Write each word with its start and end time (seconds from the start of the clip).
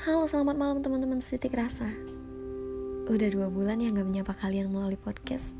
Halo 0.00 0.24
selamat 0.24 0.56
malam 0.56 0.78
teman-teman 0.80 1.20
setitik 1.20 1.52
rasa 1.52 1.84
Udah 3.04 3.28
dua 3.28 3.52
bulan 3.52 3.76
ya 3.76 3.92
gak 3.92 4.08
menyapa 4.08 4.32
kalian 4.32 4.72
melalui 4.72 4.96
podcast 4.96 5.52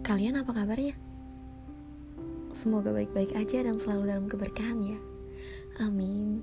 Kalian 0.00 0.40
apa 0.40 0.56
kabarnya? 0.56 0.96
Semoga 2.56 2.96
baik-baik 2.96 3.36
aja 3.36 3.60
dan 3.60 3.76
selalu 3.76 4.08
dalam 4.08 4.24
keberkahan 4.24 4.80
ya 4.80 4.96
Amin 5.84 6.40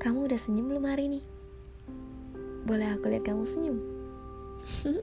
Kamu 0.00 0.32
udah 0.32 0.40
senyum 0.40 0.72
belum 0.72 0.88
hari 0.88 1.12
ini? 1.12 1.20
Boleh 2.64 2.96
aku 2.96 3.12
lihat 3.12 3.28
kamu 3.28 3.44
senyum? 3.44 3.84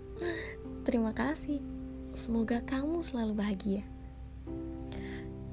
Terima 0.90 1.14
kasih 1.14 1.62
Semoga 2.18 2.66
kamu 2.66 3.06
selalu 3.06 3.38
bahagia 3.38 3.86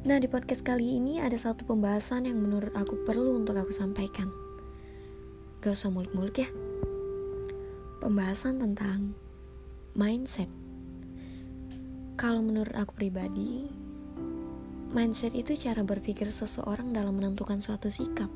Nah, 0.06 0.23
di 0.23 0.30
podcast 0.30 0.62
kali 0.62 1.02
ini 1.02 1.18
ada 1.18 1.34
satu 1.34 1.66
pembahasan 1.66 2.30
yang 2.30 2.38
menurut 2.38 2.70
aku 2.78 2.95
perlu 3.02 3.42
untuk 3.42 3.59
aku 3.59 3.74
sampaikan. 3.74 4.45
Gak 5.66 5.75
usah 5.75 5.91
muluk-muluk 5.91 6.47
ya. 6.47 6.47
Pembahasan 7.98 8.62
tentang 8.62 9.19
mindset. 9.98 10.47
Kalau 12.15 12.39
menurut 12.39 12.70
aku 12.79 12.95
pribadi, 12.95 13.66
mindset 14.95 15.34
itu 15.34 15.59
cara 15.59 15.83
berpikir 15.83 16.30
seseorang 16.30 16.95
dalam 16.95 17.19
menentukan 17.19 17.59
suatu 17.59 17.91
sikap. 17.91 18.30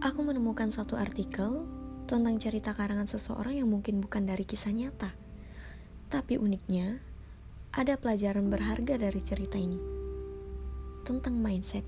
Aku 0.00 0.24
menemukan 0.24 0.72
satu 0.72 0.96
artikel 0.96 1.68
tentang 2.08 2.40
cerita 2.40 2.72
karangan 2.72 3.04
seseorang 3.04 3.60
yang 3.60 3.68
mungkin 3.68 4.00
bukan 4.00 4.24
dari 4.24 4.48
kisah 4.48 4.72
nyata. 4.72 5.12
Tapi 6.08 6.40
uniknya, 6.40 6.96
ada 7.76 8.00
pelajaran 8.00 8.48
berharga 8.48 8.96
dari 8.96 9.20
cerita 9.20 9.60
ini 9.60 9.76
tentang 11.04 11.36
mindset. 11.36 11.84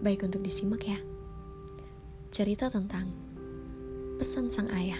Baik 0.00 0.24
untuk 0.24 0.40
disimak 0.40 0.88
ya. 0.88 1.11
Cerita 2.32 2.72
tentang 2.72 3.12
pesan 4.16 4.48
sang 4.48 4.64
ayah. 4.72 4.96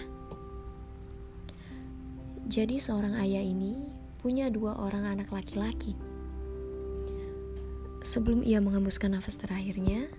Jadi 2.45 2.77
seorang 2.77 3.17
ayah 3.17 3.41
ini 3.41 3.89
punya 4.21 4.53
dua 4.53 4.77
orang 4.77 5.09
anak 5.09 5.33
laki-laki. 5.33 5.97
Sebelum 8.05 8.45
ia 8.45 8.61
mengembuskan 8.61 9.17
nafas 9.17 9.41
terakhirnya, 9.41 10.13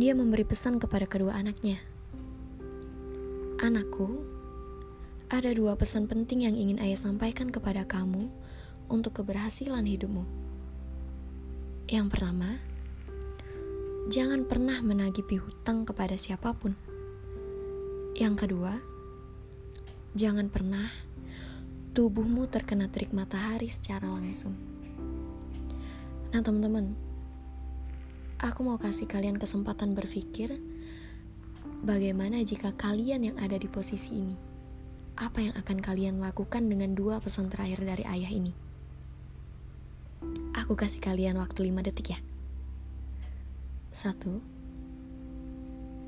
dia 0.00 0.16
memberi 0.16 0.48
pesan 0.48 0.80
kepada 0.80 1.04
kedua 1.04 1.36
anaknya. 1.36 1.84
Anakku, 3.60 4.24
ada 5.28 5.52
dua 5.52 5.76
pesan 5.76 6.08
penting 6.08 6.48
yang 6.48 6.56
ingin 6.56 6.80
ayah 6.80 6.96
sampaikan 6.96 7.52
kepada 7.52 7.84
kamu 7.84 8.32
untuk 8.88 9.20
keberhasilan 9.20 9.84
hidupmu. 9.84 10.24
Yang 11.92 12.08
pertama, 12.08 12.56
jangan 14.10 14.42
pernah 14.48 14.82
menagih 14.82 15.22
hutang 15.38 15.86
kepada 15.86 16.18
siapa 16.18 16.50
pun. 16.56 16.74
Yang 18.18 18.46
kedua, 18.46 18.82
jangan 20.18 20.50
pernah 20.50 20.90
tubuhmu 21.92 22.48
terkena 22.48 22.90
terik 22.90 23.14
matahari 23.14 23.70
secara 23.70 24.10
langsung. 24.10 24.56
Nah, 26.32 26.40
teman-teman, 26.40 26.96
aku 28.40 28.64
mau 28.64 28.80
kasih 28.80 29.04
kalian 29.06 29.36
kesempatan 29.36 29.92
berpikir 29.92 30.56
bagaimana 31.84 32.40
jika 32.42 32.72
kalian 32.74 33.32
yang 33.32 33.36
ada 33.38 33.54
di 33.60 33.68
posisi 33.68 34.18
ini. 34.18 34.36
Apa 35.20 35.44
yang 35.44 35.54
akan 35.60 35.78
kalian 35.84 36.16
lakukan 36.24 36.64
dengan 36.64 36.96
dua 36.96 37.20
pesan 37.20 37.52
terakhir 37.52 37.84
dari 37.84 38.08
ayah 38.08 38.32
ini? 38.32 38.52
Aku 40.56 40.72
kasih 40.72 41.04
kalian 41.04 41.36
waktu 41.36 41.68
5 41.68 41.84
detik 41.84 42.16
ya. 42.16 42.18
Satu, 43.92 44.40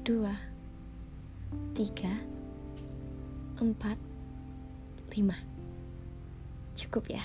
dua, 0.08 0.32
tiga, 1.76 2.16
empat, 3.60 4.00
lima. 5.12 5.36
Cukup 6.72 7.12
ya. 7.12 7.20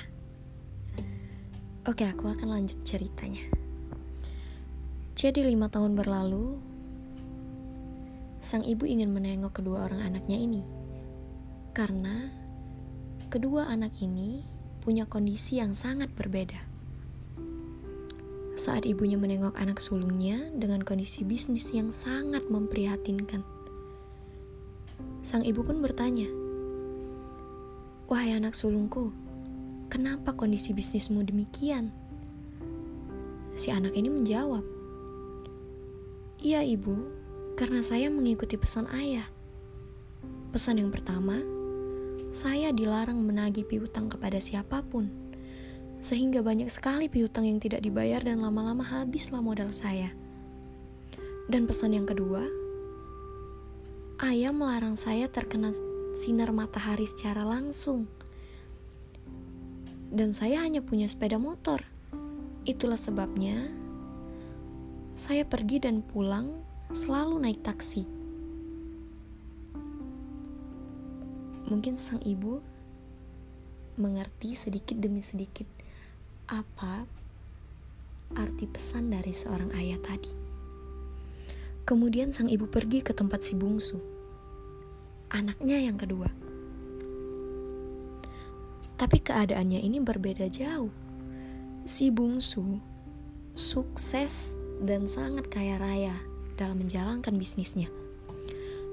Oke, 1.88 2.04
aku 2.04 2.28
akan 2.28 2.60
lanjut 2.60 2.76
ceritanya. 2.84 3.48
Jadi 5.16 5.48
lima 5.48 5.72
tahun 5.72 5.96
berlalu, 5.96 6.60
sang 8.44 8.68
ibu 8.68 8.84
ingin 8.84 9.16
menengok 9.16 9.64
kedua 9.64 9.88
orang 9.88 10.12
anaknya 10.12 10.44
ini 10.44 10.62
karena 11.72 12.28
kedua 13.32 13.72
anak 13.72 13.96
ini 14.04 14.44
punya 14.84 15.08
kondisi 15.08 15.64
yang 15.64 15.72
sangat 15.72 16.12
berbeda. 16.12 16.69
Saat 18.60 18.84
ibunya 18.84 19.16
menengok 19.16 19.56
anak 19.56 19.80
sulungnya 19.80 20.52
dengan 20.52 20.84
kondisi 20.84 21.24
bisnis 21.24 21.72
yang 21.72 21.96
sangat 21.96 22.44
memprihatinkan, 22.52 23.40
sang 25.24 25.48
ibu 25.48 25.64
pun 25.64 25.80
bertanya, 25.80 26.28
"Wahai 28.12 28.36
anak 28.36 28.60
sulungku, 28.60 29.16
kenapa 29.88 30.36
kondisi 30.36 30.76
bisnismu 30.76 31.24
demikian?" 31.24 31.96
Si 33.56 33.72
anak 33.72 33.96
ini 33.96 34.12
menjawab, 34.12 34.68
"Iya, 36.44 36.60
ibu, 36.60 37.00
karena 37.56 37.80
saya 37.80 38.12
mengikuti 38.12 38.60
pesan 38.60 38.92
ayah." 38.92 39.32
Pesan 40.52 40.84
yang 40.84 40.92
pertama, 40.92 41.40
saya 42.36 42.76
dilarang 42.76 43.24
menagih 43.24 43.64
piutang 43.64 44.12
kepada 44.12 44.44
siapa 44.44 44.84
pun. 44.84 45.29
Sehingga 46.00 46.40
banyak 46.40 46.72
sekali 46.72 47.12
piutang 47.12 47.44
yang 47.44 47.60
tidak 47.60 47.84
dibayar 47.84 48.24
dan 48.24 48.40
lama-lama 48.40 48.84
habislah 48.88 49.44
modal 49.44 49.76
saya. 49.76 50.16
Dan 51.50 51.68
pesan 51.68 51.98
yang 51.98 52.08
kedua, 52.08 52.46
ayah 54.24 54.54
melarang 54.54 54.96
saya 54.96 55.28
terkena 55.28 55.74
sinar 56.14 56.54
matahari 56.56 57.10
secara 57.10 57.44
langsung. 57.44 58.08
Dan 60.10 60.30
saya 60.32 60.62
hanya 60.64 60.82
punya 60.82 61.06
sepeda 61.06 61.38
motor. 61.38 61.84
Itulah 62.64 62.98
sebabnya 62.98 63.70
saya 65.20 65.44
pergi 65.44 65.84
dan 65.84 66.00
pulang 66.00 66.64
selalu 66.96 67.44
naik 67.44 67.60
taksi. 67.60 68.08
Mungkin 71.70 71.94
sang 72.00 72.24
ibu 72.26 72.64
mengerti 74.00 74.58
sedikit 74.58 74.98
demi 74.98 75.22
sedikit 75.22 75.79
apa 76.50 77.06
arti 78.34 78.66
pesan 78.66 79.14
dari 79.14 79.38
seorang 79.38 79.70
ayah 79.78 80.02
tadi. 80.02 80.34
Kemudian 81.86 82.34
sang 82.34 82.50
ibu 82.50 82.66
pergi 82.66 83.06
ke 83.06 83.14
tempat 83.14 83.46
si 83.46 83.54
bungsu, 83.54 84.02
anaknya 85.30 85.78
yang 85.78 85.98
kedua. 85.98 86.30
Tapi 88.98 89.18
keadaannya 89.22 89.80
ini 89.86 90.02
berbeda 90.02 90.50
jauh. 90.50 90.90
Si 91.86 92.10
bungsu 92.10 92.82
sukses 93.54 94.58
dan 94.82 95.06
sangat 95.06 95.54
kaya 95.54 95.78
raya 95.78 96.18
dalam 96.58 96.82
menjalankan 96.82 97.38
bisnisnya. 97.38 97.94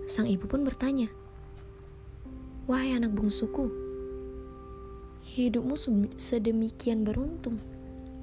Sang 0.06 0.28
ibu 0.28 0.44
pun 0.44 0.60
bertanya, 0.60 1.08
Wahai 2.68 2.94
anak 2.94 3.16
bungsuku, 3.16 3.85
hidupmu 5.36 5.76
sedemikian 6.16 7.04
beruntung. 7.04 7.60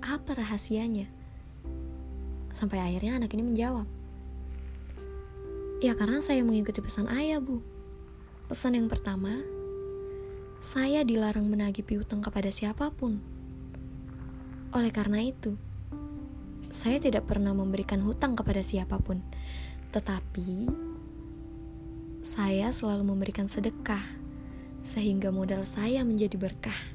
Apa 0.01 0.33
rahasianya? 0.33 1.05
Sampai 2.49 2.81
akhirnya 2.81 3.21
anak 3.21 3.37
ini 3.37 3.53
menjawab, 3.53 3.85
Ya 5.83 5.99
karena 5.99 6.23
saya 6.23 6.39
mengikuti 6.47 6.79
pesan 6.79 7.11
ayah, 7.11 7.43
Bu. 7.43 7.59
Pesan 8.47 8.79
yang 8.79 8.87
pertama, 8.87 9.43
saya 10.63 11.03
dilarang 11.03 11.43
menagih 11.43 11.83
piutang 11.83 12.23
kepada 12.23 12.47
siapa 12.55 12.87
pun. 12.87 13.19
Oleh 14.71 14.95
karena 14.95 15.19
itu, 15.19 15.59
saya 16.71 17.03
tidak 17.03 17.27
pernah 17.27 17.51
memberikan 17.51 17.99
hutang 17.99 18.31
kepada 18.31 18.63
siapa 18.63 18.95
pun, 18.95 19.19
tetapi 19.91 20.71
saya 22.23 22.71
selalu 22.71 23.03
memberikan 23.03 23.51
sedekah 23.51 24.07
sehingga 24.87 25.35
modal 25.35 25.67
saya 25.67 26.07
menjadi 26.07 26.39
berkah. 26.39 26.92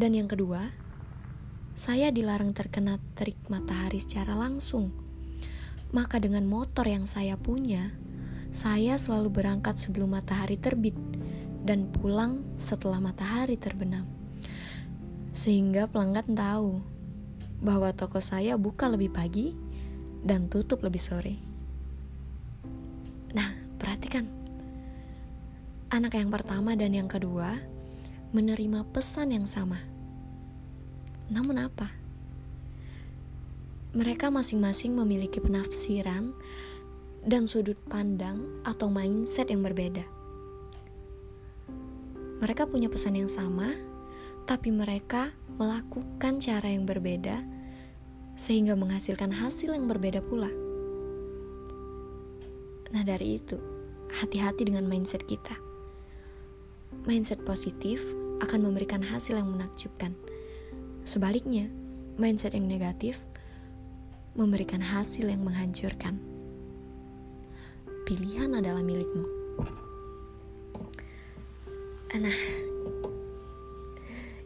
Dan 0.00 0.16
yang 0.16 0.32
kedua, 0.32 0.72
saya 1.76 2.08
dilarang 2.08 2.56
terkena 2.56 2.96
terik 3.12 3.36
matahari 3.52 4.00
secara 4.00 4.32
langsung. 4.32 4.96
Maka 5.92 6.16
dengan 6.16 6.48
motor 6.48 6.88
yang 6.88 7.04
saya 7.04 7.36
punya, 7.36 7.92
saya 8.48 8.96
selalu 8.96 9.28
berangkat 9.28 9.76
sebelum 9.76 10.16
matahari 10.16 10.56
terbit 10.56 10.96
dan 11.68 11.92
pulang 11.92 12.48
setelah 12.56 12.96
matahari 12.96 13.60
terbenam. 13.60 14.08
Sehingga 15.36 15.84
pelanggan 15.84 16.32
tahu 16.32 16.80
bahwa 17.60 17.92
toko 17.92 18.24
saya 18.24 18.56
buka 18.56 18.88
lebih 18.88 19.12
pagi 19.12 19.52
dan 20.24 20.48
tutup 20.48 20.80
lebih 20.80 21.02
sore. 21.04 21.36
Nah, 23.36 23.52
perhatikan 23.76 24.24
anak 25.92 26.16
yang 26.16 26.32
pertama 26.32 26.72
dan 26.72 26.96
yang 26.96 27.04
kedua 27.04 27.60
menerima 28.32 28.86
pesan 28.96 29.36
yang 29.36 29.44
sama. 29.44 29.89
Namun 31.30 31.56
apa? 31.62 32.00
mereka 33.90 34.30
masing-masing 34.30 34.94
memiliki 34.94 35.42
penafsiran 35.42 36.30
dan 37.26 37.50
sudut 37.50 37.74
pandang 37.90 38.46
atau 38.62 38.86
mindset 38.86 39.50
yang 39.50 39.66
berbeda. 39.66 40.06
Mereka 42.38 42.70
punya 42.70 42.86
pesan 42.86 43.18
yang 43.18 43.26
sama, 43.26 43.74
tapi 44.46 44.70
mereka 44.70 45.34
melakukan 45.58 46.38
cara 46.38 46.70
yang 46.70 46.86
berbeda 46.86 47.42
sehingga 48.38 48.78
menghasilkan 48.78 49.34
hasil 49.34 49.74
yang 49.74 49.90
berbeda 49.90 50.22
pula. 50.22 50.48
Nah, 52.94 53.02
dari 53.02 53.42
itu, 53.42 53.58
hati-hati 54.22 54.70
dengan 54.70 54.86
mindset 54.86 55.26
kita. 55.26 55.58
Mindset 57.04 57.42
positif 57.42 58.00
akan 58.40 58.70
memberikan 58.70 59.02
hasil 59.02 59.36
yang 59.36 59.50
menakjubkan. 59.50 60.14
Sebaliknya, 61.04 61.66
mindset 62.20 62.54
yang 62.54 62.68
negatif 62.68 63.20
memberikan 64.36 64.80
hasil 64.80 65.26
yang 65.26 65.42
menghancurkan. 65.42 66.16
Pilihan 68.06 68.50
adalah 68.54 68.82
milikmu. 68.82 69.26
Nah, 72.20 72.40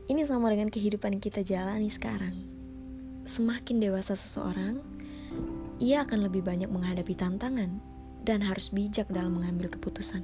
ini 0.07 0.21
sama 0.29 0.53
dengan 0.53 0.69
kehidupan 0.69 1.17
yang 1.17 1.25
kita 1.25 1.41
jalani 1.41 1.89
sekarang. 1.91 2.37
Semakin 3.25 3.81
dewasa 3.81 4.15
seseorang, 4.15 4.85
ia 5.81 6.05
akan 6.05 6.29
lebih 6.29 6.45
banyak 6.45 6.69
menghadapi 6.69 7.17
tantangan 7.17 7.81
dan 8.23 8.45
harus 8.45 8.69
bijak 8.69 9.09
dalam 9.09 9.41
mengambil 9.41 9.73
keputusan. 9.73 10.23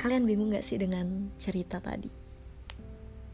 Kalian 0.00 0.24
bingung 0.24 0.50
gak 0.50 0.64
sih 0.64 0.80
dengan 0.80 1.28
cerita 1.36 1.78
tadi? 1.78 2.17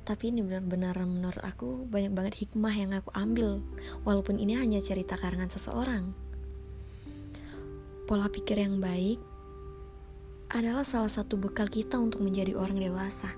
Tapi 0.05 0.29
ini 0.29 0.45
benar-benar 0.45 1.01
menurut 1.09 1.41
aku 1.41 1.89
banyak 1.89 2.13
banget 2.13 2.35
hikmah 2.45 2.77
yang 2.77 2.93
aku 2.93 3.09
ambil 3.17 3.65
Walaupun 4.05 4.37
ini 4.37 4.53
hanya 4.53 4.77
cerita 4.85 5.17
karangan 5.17 5.49
seseorang 5.49 6.13
Pola 8.05 8.29
pikir 8.29 8.61
yang 8.61 8.85
baik 8.85 9.17
adalah 10.53 10.85
salah 10.85 11.09
satu 11.09 11.41
bekal 11.41 11.73
kita 11.73 11.97
untuk 11.97 12.21
menjadi 12.21 12.53
orang 12.53 12.77
dewasa. 12.77 13.33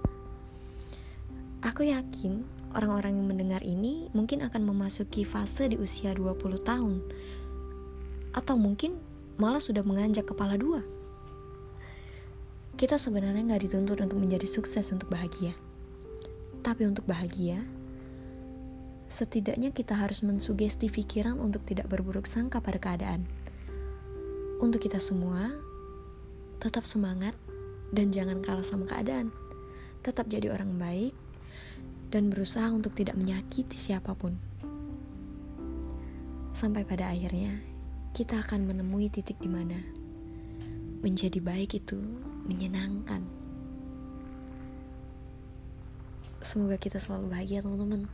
Aku 1.63 1.87
yakin 1.87 2.43
orang-orang 2.75 3.17
yang 3.17 3.27
mendengar 3.31 3.63
ini 3.65 4.13
mungkin 4.13 4.45
akan 4.45 4.67
memasuki 4.67 5.25
fase 5.25 5.73
di 5.73 5.81
usia 5.81 6.13
20 6.13 6.61
tahun. 6.61 7.01
Atau 8.37 8.61
mungkin 8.61 9.01
malah 9.41 9.63
sudah 9.63 9.81
menganjak 9.81 10.29
kepala 10.29 10.61
dua. 10.61 10.85
Kita 12.77 13.01
sebenarnya 13.01 13.55
nggak 13.55 13.65
dituntut 13.65 14.03
untuk 14.05 14.21
menjadi 14.21 14.45
sukses 14.45 14.93
untuk 14.93 15.09
bahagia. 15.09 15.57
Tapi 16.67 16.83
untuk 16.83 17.07
bahagia, 17.07 17.63
setidaknya 19.07 19.71
kita 19.71 19.95
harus 19.95 20.27
mensugesti 20.27 20.91
pikiran 20.91 21.39
untuk 21.39 21.63
tidak 21.63 21.87
berburuk 21.87 22.27
sangka 22.27 22.59
pada 22.59 22.83
keadaan. 22.83 23.23
Untuk 24.59 24.83
kita 24.83 24.99
semua, 24.99 25.55
tetap 26.59 26.83
semangat 26.83 27.39
dan 27.95 28.11
jangan 28.11 28.43
kalah 28.43 28.67
sama 28.67 28.83
keadaan. 28.91 29.31
Tetap 30.03 30.27
jadi 30.27 30.51
orang 30.51 30.75
baik 30.75 31.15
dan 32.11 32.35
berusaha 32.35 32.67
untuk 32.75 32.99
tidak 32.99 33.15
menyakiti 33.15 33.79
siapa 33.79 34.19
pun. 34.19 34.35
Sampai 36.51 36.83
pada 36.83 37.15
akhirnya, 37.15 37.63
kita 38.11 38.43
akan 38.43 38.67
menemui 38.67 39.07
titik 39.07 39.39
di 39.39 39.47
mana 39.47 39.79
menjadi 40.99 41.39
baik 41.39 41.79
itu 41.79 42.03
menyenangkan. 42.51 43.36
Semoga 46.47 46.79
kita 46.79 47.03
selalu 47.03 47.35
bahagia, 47.35 47.67
teman-teman. 47.67 48.07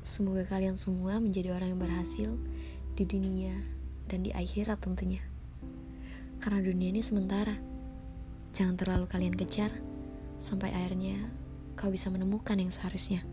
Semoga 0.00 0.48
kalian 0.48 0.80
semua 0.80 1.20
menjadi 1.20 1.52
orang 1.52 1.76
yang 1.76 1.80
berhasil 1.84 2.30
di 2.96 3.04
dunia 3.04 3.52
dan 4.08 4.24
di 4.24 4.32
akhirat 4.32 4.80
tentunya 4.80 5.20
karena 6.44 6.60
dunia 6.60 6.92
ini 6.92 7.00
sementara. 7.00 7.56
Jangan 8.52 8.76
terlalu 8.76 9.08
kalian 9.08 9.32
kejar, 9.32 9.72
sampai 10.36 10.76
akhirnya 10.76 11.24
kau 11.72 11.88
bisa 11.88 12.12
menemukan 12.12 12.60
yang 12.60 12.68
seharusnya. 12.68 13.24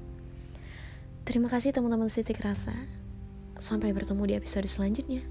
Terima 1.28 1.52
kasih 1.52 1.76
teman-teman 1.76 2.08
setitik 2.08 2.40
rasa. 2.40 2.74
Sampai 3.60 3.92
bertemu 3.92 4.24
di 4.26 4.34
episode 4.40 4.66
selanjutnya. 4.66 5.22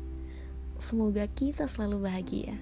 Semoga 0.77 1.25
kita 1.27 1.67
selalu 1.67 2.05
bahagia. 2.05 2.55